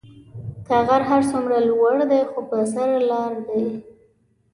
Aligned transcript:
كه 0.65 0.75
غر 0.87 1.01
هر 1.09 1.21
سومره 1.31 1.57
لور 1.67 1.95
دي 2.11 2.21
خو 2.29 2.39
به 2.49 2.59
سر 2.73 2.87
ئ 2.97 3.01
لار 3.09 3.33
دي. 3.47 3.63